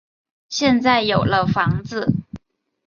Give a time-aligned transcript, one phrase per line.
[0.49, 2.11] 现在有了房子